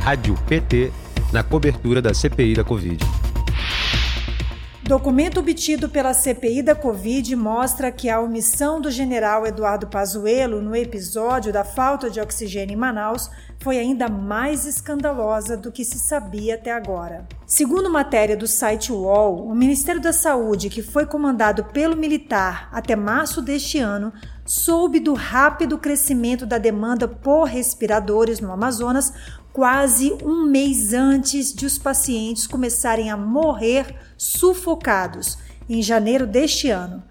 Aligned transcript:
Rádio 0.00 0.34
PT 0.48 0.90
na 1.30 1.42
cobertura 1.42 2.00
da 2.00 2.14
CPI 2.14 2.54
da 2.54 2.64
Covid. 2.64 3.04
Documento 4.82 5.38
obtido 5.38 5.90
pela 5.90 6.14
CPI 6.14 6.62
da 6.62 6.74
Covid 6.74 7.36
mostra 7.36 7.92
que 7.92 8.08
a 8.08 8.18
omissão 8.18 8.80
do 8.80 8.90
general 8.90 9.46
Eduardo 9.46 9.86
Pazuello 9.86 10.62
no 10.62 10.74
episódio 10.74 11.52
da 11.52 11.62
falta 11.64 12.10
de 12.10 12.18
oxigênio 12.18 12.72
em 12.72 12.76
Manaus 12.76 13.30
foi 13.60 13.78
ainda 13.78 14.08
mais 14.08 14.64
escandalosa 14.64 15.56
do 15.56 15.70
que 15.70 15.84
se 15.84 15.98
sabia 15.98 16.54
até 16.54 16.72
agora. 16.72 17.28
Segundo 17.46 17.90
matéria 17.90 18.36
do 18.36 18.48
site 18.48 18.90
UOL, 18.90 19.46
o 19.46 19.54
Ministério 19.54 20.00
da 20.00 20.14
Saúde, 20.14 20.70
que 20.70 20.82
foi 20.82 21.04
comandado 21.04 21.64
pelo 21.64 21.94
militar 21.94 22.68
até 22.72 22.96
março 22.96 23.42
deste 23.42 23.78
ano, 23.78 24.12
soube 24.46 24.98
do 24.98 25.14
rápido 25.14 25.78
crescimento 25.78 26.44
da 26.44 26.58
demanda 26.58 27.06
por 27.06 27.44
respiradores 27.44 28.40
no 28.40 28.50
Amazonas 28.50 29.12
quase 29.52 30.12
um 30.22 30.44
mês 30.44 30.92
antes 30.92 31.52
de 31.52 31.66
os 31.66 31.78
pacientes 31.78 32.46
começarem 32.46 33.10
a 33.10 33.16
morrer 33.16 33.94
sufocados, 34.16 35.38
em 35.68 35.82
janeiro 35.82 36.26
deste 36.26 36.68
ano. 36.68 37.02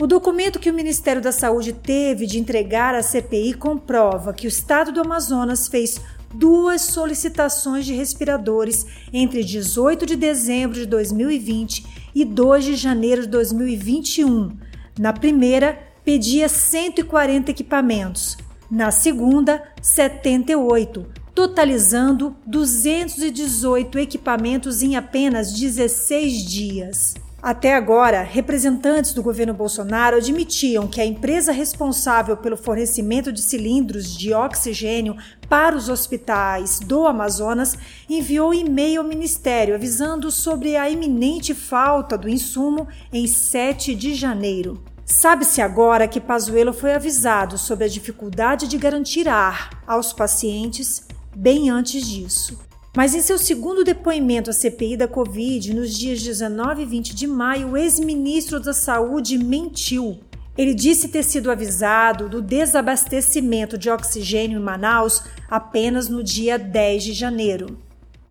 O 0.00 0.06
documento 0.06 0.58
que 0.58 0.70
o 0.70 0.74
Ministério 0.74 1.22
da 1.22 1.32
Saúde 1.32 1.72
teve 1.72 2.26
de 2.26 2.38
entregar 2.38 2.94
à 2.94 3.02
CPI 3.02 3.54
comprova 3.54 4.32
que 4.32 4.46
o 4.46 4.48
estado 4.48 4.90
do 4.90 5.00
Amazonas 5.00 5.68
fez 5.68 6.00
duas 6.34 6.82
solicitações 6.82 7.84
de 7.84 7.94
respiradores 7.94 8.86
entre 9.12 9.44
18 9.44 10.06
de 10.06 10.16
dezembro 10.16 10.78
de 10.78 10.86
2020 10.86 11.86
e 12.14 12.24
2 12.24 12.64
de 12.64 12.74
janeiro 12.74 13.22
de 13.22 13.28
2021. 13.28 14.56
Na 14.98 15.12
primeira, 15.12 15.78
pedia 16.04 16.48
140 16.48 17.50
equipamentos, 17.50 18.36
na 18.70 18.90
segunda, 18.90 19.62
78, 19.80 21.21
totalizando 21.34 22.36
218 22.46 23.98
equipamentos 23.98 24.82
em 24.82 24.96
apenas 24.96 25.52
16 25.52 26.44
dias. 26.44 27.14
Até 27.42 27.74
agora, 27.74 28.22
representantes 28.22 29.12
do 29.12 29.22
governo 29.22 29.52
Bolsonaro 29.52 30.18
admitiam 30.18 30.86
que 30.86 31.00
a 31.00 31.04
empresa 31.04 31.50
responsável 31.50 32.36
pelo 32.36 32.56
fornecimento 32.56 33.32
de 33.32 33.42
cilindros 33.42 34.16
de 34.16 34.32
oxigênio 34.32 35.16
para 35.48 35.74
os 35.74 35.88
hospitais 35.88 36.78
do 36.78 37.04
Amazonas 37.04 37.76
enviou 38.08 38.54
e-mail 38.54 39.00
ao 39.00 39.08
ministério 39.08 39.74
avisando 39.74 40.30
sobre 40.30 40.76
a 40.76 40.88
iminente 40.88 41.52
falta 41.52 42.16
do 42.16 42.28
insumo 42.28 42.86
em 43.12 43.26
7 43.26 43.92
de 43.96 44.14
janeiro. 44.14 44.80
Sabe-se 45.04 45.60
agora 45.60 46.06
que 46.06 46.20
Pazuello 46.20 46.72
foi 46.72 46.94
avisado 46.94 47.58
sobre 47.58 47.86
a 47.86 47.88
dificuldade 47.88 48.68
de 48.68 48.78
garantir 48.78 49.28
ar 49.28 49.82
aos 49.84 50.12
pacientes 50.12 51.08
bem 51.34 51.70
antes 51.70 52.06
disso. 52.08 52.58
Mas 52.94 53.14
em 53.14 53.22
seu 53.22 53.38
segundo 53.38 53.84
depoimento 53.84 54.50
à 54.50 54.52
CPI 54.52 54.98
da 54.98 55.08
Covid, 55.08 55.74
nos 55.74 55.96
dias 55.96 56.22
19 56.22 56.82
e 56.82 56.86
20 56.86 57.14
de 57.14 57.26
maio, 57.26 57.70
o 57.70 57.76
ex-ministro 57.76 58.60
da 58.60 58.74
Saúde 58.74 59.38
mentiu. 59.38 60.20
Ele 60.58 60.74
disse 60.74 61.08
ter 61.08 61.22
sido 61.22 61.50
avisado 61.50 62.28
do 62.28 62.42
desabastecimento 62.42 63.78
de 63.78 63.88
oxigênio 63.88 64.60
em 64.60 64.62
Manaus 64.62 65.24
apenas 65.50 66.10
no 66.10 66.22
dia 66.22 66.58
10 66.58 67.04
de 67.04 67.12
janeiro. 67.14 67.78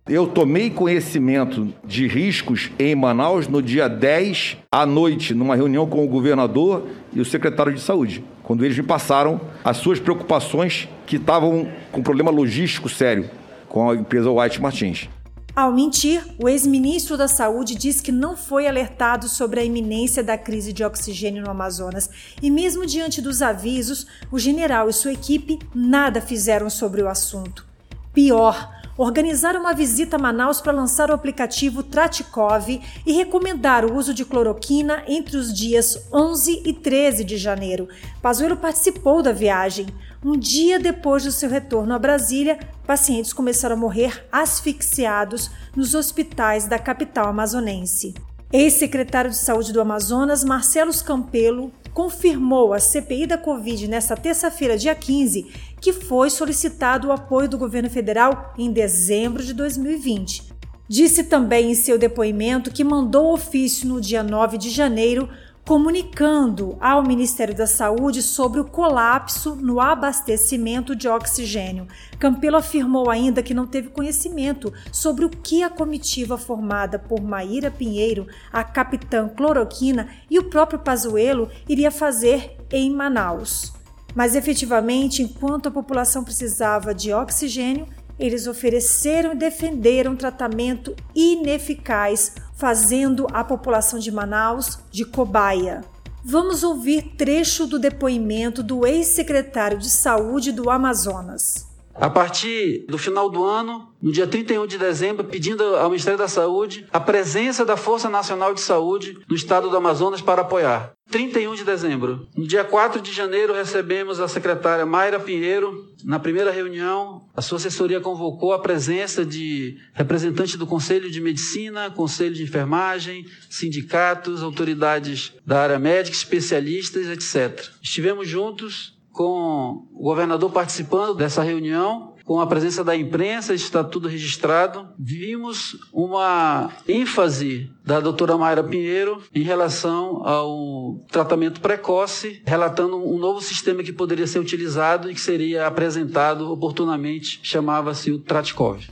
Eu 0.08 0.28
tomei 0.28 0.70
conhecimento 0.70 1.74
de 1.84 2.08
riscos 2.08 2.70
em 2.78 2.94
Manaus 2.94 3.48
no 3.48 3.62
dia 3.62 3.88
10 3.88 4.58
à 4.72 4.86
noite, 4.86 5.34
numa 5.34 5.56
reunião 5.56 5.88
com 5.88 6.04
o 6.04 6.08
governador 6.08 6.88
e 7.14 7.20
o 7.20 7.26
secretário 7.26 7.74
de 7.74 7.80
saúde, 7.80 8.24
quando 8.44 8.64
eles 8.64 8.78
me 8.78 8.84
passaram 8.84 9.42
as 9.64 9.78
suas 9.78 10.00
preocupações 10.00 10.88
que 11.12 11.18
estavam 11.18 11.68
com 11.92 12.02
problema 12.02 12.32
logístico 12.32 12.88
sério 12.88 13.30
com 13.68 13.90
a 13.90 13.96
empresa 13.96 14.32
White 14.32 14.62
Martins. 14.62 15.10
Ao 15.54 15.70
mentir, 15.70 16.26
o 16.42 16.48
ex-ministro 16.48 17.18
da 17.18 17.28
Saúde 17.28 17.76
diz 17.76 18.00
que 18.00 18.14
não 18.14 18.38
foi 18.38 18.66
alertado 18.66 19.28
sobre 19.28 19.60
a 19.60 19.64
iminência 19.66 20.24
da 20.24 20.38
crise 20.38 20.72
de 20.72 20.86
oxigênio 20.86 21.44
no 21.44 21.52
Amazonas 21.52 22.10
e, 22.42 22.50
mesmo 22.50 22.86
diante 22.86 23.22
dos 23.22 23.42
avisos, 23.42 24.08
o 24.32 24.40
general 24.40 24.88
e 24.88 24.94
sua 24.94 25.12
equipe 25.12 25.60
nada 25.76 26.22
fizeram 26.22 26.70
sobre 26.70 27.02
o 27.02 27.10
assunto. 27.10 27.68
Pior, 28.14 28.74
organizar 29.02 29.56
uma 29.56 29.74
visita 29.74 30.16
a 30.16 30.20
Manaus 30.20 30.62
para 30.62 30.72
lançar 30.72 31.10
o 31.10 31.14
aplicativo 31.14 31.82
Tratikov 31.82 32.70
e 33.06 33.12
recomendar 33.14 33.84
o 33.84 33.96
uso 33.96 34.14
de 34.14 34.24
cloroquina 34.24 35.04
entre 35.08 35.38
os 35.38 35.54
dias 35.54 36.08
11 36.14 36.62
e 36.66 36.74
13 36.74 37.24
de 37.24 37.38
janeiro. 37.38 37.88
Pazuello 38.22 38.58
participou 38.58 39.22
da 39.24 39.32
viagem. 39.32 39.88
Um 40.24 40.38
dia 40.38 40.80
depois 40.80 41.24
do 41.24 41.32
seu 41.32 41.50
retorno 41.50 41.94
a 41.94 42.00
Brasília, 42.00 42.60
pacientes 42.86 43.34
começaram 43.34 43.76
a 43.76 43.80
morrer 43.80 44.26
asfixiados 44.32 45.50
nos 45.76 45.96
hospitais 45.96 46.66
da 46.68 46.78
capital 46.78 47.28
amazonense. 47.28 48.14
Ex-secretário 48.54 49.32
de 49.32 49.38
Saúde 49.38 49.72
do 49.72 49.82
Amazonas, 49.82 50.44
Marcelo 50.44 50.92
Campelo, 51.04 51.72
confirmou 51.94 52.74
à 52.74 52.80
CPI 52.80 53.28
da 53.28 53.38
Covid 53.38 53.88
nesta 53.88 54.16
terça-feira, 54.16 54.78
dia 54.78 54.96
15, 54.96 55.52
que 55.82 55.92
foi 55.92 56.30
solicitado 56.30 57.08
o 57.08 57.12
apoio 57.12 57.50
do 57.50 57.58
governo 57.58 57.90
federal 57.90 58.54
em 58.58 58.72
dezembro 58.72 59.44
de 59.44 59.54
2020. 59.54 60.54
Disse 60.88 61.24
também 61.24 61.72
em 61.72 61.76
seu 61.76 61.98
depoimento 61.98 62.72
que 62.72 62.84
mandou 62.84 63.34
ofício 63.34 63.88
no 63.88 64.00
dia 64.00 64.22
9 64.22 64.58
de 64.58 64.70
janeiro 64.70 65.28
comunicando 65.66 66.76
ao 66.82 67.04
Ministério 67.04 67.56
da 67.56 67.68
Saúde 67.68 68.22
sobre 68.22 68.60
o 68.60 68.66
colapso 68.66 69.56
no 69.56 69.80
abastecimento 69.80 70.96
de 70.96 71.08
oxigênio. 71.08 71.88
Campelo 72.20 72.58
afirmou 72.58 73.10
ainda 73.10 73.44
que 73.44 73.54
não 73.54 73.68
teve 73.68 73.90
conhecimento 73.90 74.74
sobre 74.92 75.24
o 75.24 75.30
que 75.30 75.64
a 75.64 75.70
comitiva 75.70 76.38
formada 76.38 76.98
por 76.98 77.22
Maíra 77.22 77.70
Pinheiro, 77.70 78.28
a 78.52 78.64
capitã 78.64 79.30
Cloroquina 79.30 80.10
e 80.30 80.40
o 80.40 80.50
próprio 80.50 80.80
Pazuello 80.80 81.50
iria 81.70 81.92
fazer 81.92 82.58
em 82.72 82.92
Manaus. 82.92 83.81
Mas 84.14 84.36
efetivamente, 84.36 85.22
enquanto 85.24 85.68
a 85.68 85.72
população 85.72 86.24
precisava 86.24 86.94
de 86.94 87.14
oxigênio, 87.14 87.88
eles 88.20 88.46
ofereceram 88.46 89.34
e 89.34 89.36
defenderam 89.36 90.16
tratamento 90.16 90.96
ineficaz, 91.16 92.36
fazendo 92.54 93.26
a 93.34 93.44
população 93.44 93.98
de 93.98 94.12
Manaus 94.12 94.80
de 94.92 95.06
cobaia. 95.06 95.82
Vamos 96.24 96.62
ouvir 96.64 97.16
trecho 97.18 97.66
do 97.66 97.80
depoimento 97.80 98.62
do 98.62 98.86
ex-secretário 98.86 99.80
de 99.80 99.90
Saúde 99.90 100.52
do 100.52 100.70
Amazonas. 100.70 101.71
A 101.96 102.10
partir 102.10 102.86
do 102.88 102.98
final 102.98 103.30
do 103.30 103.44
ano, 103.44 103.92
no 104.02 104.12
dia 104.12 104.26
31 104.26 104.66
de 104.66 104.78
dezembro, 104.78 105.24
pedindo 105.24 105.64
ao 105.76 105.90
Ministério 105.90 106.18
da 106.18 106.28
Saúde 106.28 106.86
a 106.92 107.00
presença 107.00 107.66
da 107.66 107.78
Força 107.78 108.10
Nacional 108.10 108.54
de 108.54 108.62
Saúde 108.62 109.18
no 109.30 109.36
estado 109.36 109.70
do 109.70 109.78
Amazonas 109.78 110.22
para 110.22 110.42
apoiar. 110.42 110.94
31 111.12 111.56
de 111.56 111.66
dezembro. 111.66 112.28
No 112.36 112.48
dia 112.48 112.64
4 112.64 113.02
de 113.02 113.12
janeiro, 113.12 113.54
recebemos 113.54 114.20
a 114.20 114.30
secretária 114.30 114.86
Mayra 114.86 115.20
Pinheiro. 115.20 115.86
Na 116.06 116.18
primeira 116.18 116.50
reunião, 116.52 117.28
a 117.36 117.42
sua 117.42 117.58
assessoria 117.58 118.00
convocou 118.00 118.54
a 118.54 118.60
presença 118.60 119.26
de 119.26 119.78
representantes 119.94 120.56
do 120.56 120.66
Conselho 120.66 121.12
de 121.12 121.20
Medicina, 121.20 121.92
Conselho 121.92 122.34
de 122.34 122.44
Enfermagem, 122.44 123.26
sindicatos, 123.50 124.42
autoridades 124.42 125.34
da 125.46 125.62
área 125.62 125.78
médica, 125.78 126.16
especialistas, 126.16 127.08
etc. 127.08 127.70
Estivemos 127.84 128.28
juntos 128.28 128.98
com 129.12 129.88
o 129.94 130.04
governador 130.04 130.52
participando 130.52 131.16
dessa 131.16 131.44
reunião, 131.44 132.12
com 132.24 132.40
a 132.40 132.48
presença 132.48 132.84
da 132.84 132.96
imprensa, 132.96 133.54
está 133.54 133.84
tudo 133.84 134.08
registrado. 134.08 134.88
Vimos 134.98 135.78
uma 135.92 136.70
ênfase 136.88 137.70
da 137.84 138.00
doutora 138.00 138.38
Mayra 138.38 138.64
Pinheiro 138.64 139.22
em 139.34 139.44
relação 139.44 140.26
ao 140.26 141.04
tratamento 141.12 141.60
precoce, 141.60 142.42
relatando 142.46 142.96
um 142.98 143.18
novo 143.18 143.42
sistema 143.42 143.84
que 143.84 143.92
poderia 143.92 144.28
ser 144.28 144.40
utilizado 144.40 145.10
e 145.10 145.14
que 145.14 145.22
seria 145.22 145.68
apresentado 145.68 146.50
oportunamente, 146.52 147.40
chamava-se 147.44 148.12
o 148.12 148.20
Tratkov. 148.20 148.88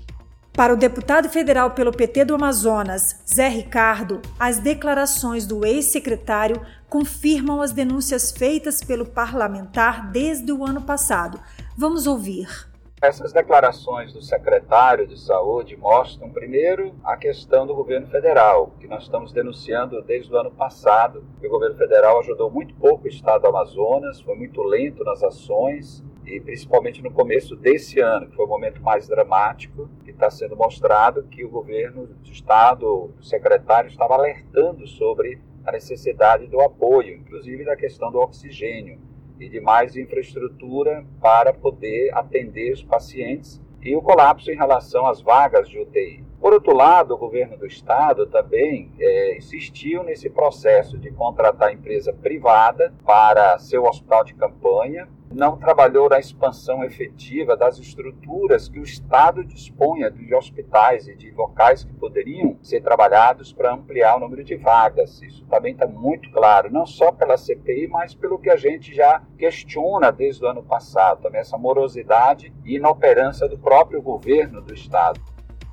Para 0.59 0.73
o 0.73 0.75
deputado 0.75 1.29
federal 1.29 1.71
pelo 1.71 1.89
PT 1.89 2.25
do 2.25 2.35
Amazonas, 2.35 3.23
Zé 3.25 3.47
Ricardo, 3.47 4.21
as 4.37 4.59
declarações 4.59 5.47
do 5.47 5.65
ex-secretário 5.65 6.59
confirmam 6.89 7.61
as 7.61 7.71
denúncias 7.71 8.29
feitas 8.29 8.83
pelo 8.83 9.05
parlamentar 9.05 10.11
desde 10.11 10.51
o 10.51 10.65
ano 10.65 10.81
passado. 10.81 11.39
Vamos 11.77 12.05
ouvir. 12.07 12.49
Essas 13.01 13.31
declarações 13.31 14.11
do 14.11 14.21
secretário 14.21 15.07
de 15.07 15.17
Saúde 15.17 15.77
mostram, 15.77 16.29
primeiro, 16.29 16.93
a 17.05 17.15
questão 17.15 17.65
do 17.65 17.73
governo 17.73 18.07
federal, 18.07 18.73
que 18.81 18.87
nós 18.89 19.03
estamos 19.03 19.31
denunciando 19.31 20.01
desde 20.01 20.29
o 20.33 20.37
ano 20.37 20.51
passado, 20.51 21.23
que 21.39 21.47
o 21.47 21.49
governo 21.49 21.77
federal 21.77 22.19
ajudou 22.19 22.51
muito 22.51 22.75
pouco 22.75 23.05
o 23.05 23.07
estado 23.07 23.43
do 23.43 23.47
Amazonas, 23.47 24.19
foi 24.19 24.35
muito 24.35 24.61
lento 24.61 25.05
nas 25.05 25.23
ações, 25.23 26.03
e 26.29 26.39
principalmente 26.39 27.01
no 27.01 27.11
começo 27.11 27.55
desse 27.55 27.99
ano, 27.99 28.27
que 28.27 28.35
foi 28.35 28.45
o 28.45 28.49
momento 28.49 28.81
mais 28.81 29.07
dramático, 29.07 29.89
que 30.03 30.11
está 30.11 30.29
sendo 30.29 30.55
mostrado 30.55 31.23
que 31.23 31.43
o 31.43 31.49
governo 31.49 32.05
do 32.05 32.31
estado, 32.31 33.11
o 33.17 33.23
secretário, 33.23 33.89
estava 33.89 34.13
alertando 34.13 34.85
sobre 34.87 35.41
a 35.65 35.71
necessidade 35.71 36.47
do 36.47 36.61
apoio, 36.61 37.17
inclusive 37.17 37.65
da 37.65 37.75
questão 37.75 38.11
do 38.11 38.19
oxigênio 38.19 38.99
e 39.39 39.49
de 39.49 39.59
mais 39.59 39.95
infraestrutura 39.95 41.05
para 41.19 41.53
poder 41.53 42.13
atender 42.13 42.73
os 42.73 42.83
pacientes 42.83 43.61
e 43.81 43.95
o 43.95 44.01
colapso 44.01 44.51
em 44.51 44.55
relação 44.55 45.07
às 45.07 45.21
vagas 45.21 45.69
de 45.69 45.79
UTI. 45.79 46.23
Por 46.39 46.53
outro 46.53 46.73
lado, 46.73 47.13
o 47.13 47.17
governo 47.17 47.57
do 47.57 47.65
estado 47.65 48.25
também 48.27 48.91
é, 48.99 49.37
insistiu 49.37 50.03
nesse 50.03 50.29
processo 50.29 50.97
de 50.97 51.11
contratar 51.11 51.73
empresa 51.73 52.13
privada 52.13 52.93
para 53.05 53.57
seu 53.59 53.83
hospital 53.83 54.23
de 54.23 54.33
campanha, 54.33 55.07
não 55.31 55.57
trabalhou 55.57 56.09
na 56.09 56.19
expansão 56.19 56.83
efetiva 56.83 57.55
das 57.55 57.77
estruturas 57.77 58.67
que 58.67 58.79
o 58.79 58.83
Estado 58.83 59.43
disponha 59.43 60.09
de 60.09 60.33
hospitais 60.33 61.07
e 61.07 61.15
de 61.15 61.31
locais 61.31 61.83
que 61.83 61.93
poderiam 61.93 62.57
ser 62.63 62.81
trabalhados 62.81 63.53
para 63.53 63.73
ampliar 63.73 64.17
o 64.17 64.19
número 64.19 64.43
de 64.43 64.55
vagas. 64.55 65.21
Isso 65.21 65.45
também 65.45 65.73
está 65.73 65.85
muito 65.85 66.31
claro, 66.31 66.71
não 66.71 66.85
só 66.85 67.11
pela 67.11 67.37
CPI, 67.37 67.87
mas 67.87 68.15
pelo 68.15 68.39
que 68.39 68.49
a 68.49 68.55
gente 68.55 68.93
já 68.93 69.21
questiona 69.37 70.11
desde 70.11 70.43
o 70.43 70.47
ano 70.47 70.63
passado, 70.63 71.21
também 71.21 71.41
essa 71.41 71.57
morosidade 71.57 72.53
e 72.65 72.75
inoperância 72.75 73.47
do 73.47 73.57
próprio 73.57 74.01
governo 74.01 74.61
do 74.61 74.73
Estado. 74.73 75.19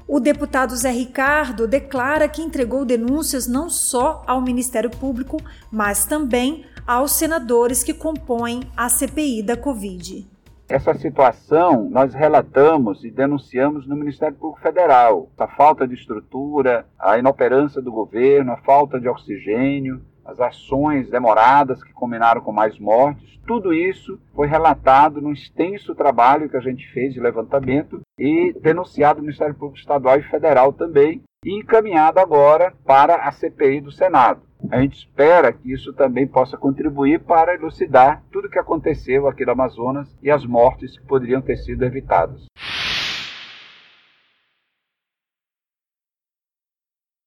O 0.09 0.21
deputado 0.21 0.77
Zé 0.77 0.91
Ricardo 0.91 1.67
declara 1.67 2.29
que 2.29 2.41
entregou 2.41 2.85
denúncias 2.85 3.49
não 3.49 3.69
só 3.69 4.23
ao 4.25 4.41
Ministério 4.41 4.89
Público, 4.89 5.37
mas 5.69 6.07
também 6.07 6.65
aos 6.87 7.13
senadores 7.13 7.83
que 7.83 7.93
compõem 7.93 8.61
a 8.77 8.89
CPI 8.89 9.43
da 9.43 9.57
Covid. 9.57 10.27
Essa 10.69 10.95
situação 10.95 11.89
nós 11.91 12.15
relatamos 12.15 13.05
e 13.05 13.11
denunciamos 13.11 13.87
no 13.87 13.97
Ministério 13.97 14.37
Público 14.37 14.61
Federal. 14.61 15.29
A 15.39 15.47
falta 15.47 15.87
de 15.87 15.95
estrutura, 15.95 16.87
a 16.99 17.19
inoperância 17.19 17.81
do 17.81 17.93
governo, 17.93 18.53
a 18.53 18.57
falta 18.57 19.01
de 19.01 19.09
oxigênio, 19.09 20.01
as 20.25 20.41
ações 20.41 21.09
demoradas 21.09 21.83
que 21.83 21.93
combinaram 21.93 22.41
com 22.41 22.53
mais 22.53 22.79
mortes, 22.79 23.39
tudo 23.47 23.73
isso 23.73 24.19
foi 24.35 24.49
relatado 24.49 25.21
no 25.21 25.33
extenso 25.33 25.95
trabalho 25.95 26.49
que 26.49 26.57
a 26.57 26.61
gente 26.61 26.85
fez 26.93 27.15
de 27.15 27.21
levantamento 27.21 28.01
e 28.19 28.53
denunciado 28.61 29.21
no 29.21 29.27
Ministério 29.27 29.55
Público 29.55 29.79
Estadual 29.79 30.19
e 30.19 30.25
Federal 30.25 30.73
também, 30.73 31.23
e 31.47 31.57
encaminhado 31.57 32.19
agora 32.19 32.75
para 32.85 33.15
a 33.15 33.31
CPI 33.31 33.81
do 33.81 33.93
Senado. 33.93 34.43
A 34.69 34.81
gente 34.81 34.97
espera 34.97 35.53
que 35.53 35.73
isso 35.73 35.93
também 35.93 36.27
possa 36.27 36.57
contribuir 36.57 37.21
para 37.21 37.55
elucidar 37.55 38.25
tudo 38.33 38.49
o 38.49 38.51
que 38.51 38.59
aconteceu 38.59 39.29
aqui 39.29 39.45
no 39.47 39.53
Amazonas 39.53 40.09
e 40.21 40.29
as 40.29 40.45
mortes 40.45 40.99
que 40.99 41.07
poderiam 41.07 41.41
ter 41.41 41.57
sido 41.59 41.85
evitadas. 41.85 42.47